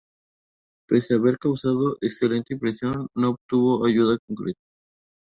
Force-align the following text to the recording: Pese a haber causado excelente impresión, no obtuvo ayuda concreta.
Pese 0.87 1.13
a 1.13 1.17
haber 1.17 1.37
causado 1.37 1.99
excelente 2.01 2.55
impresión, 2.55 3.07
no 3.13 3.29
obtuvo 3.37 3.85
ayuda 3.85 4.17
concreta. 4.27 4.59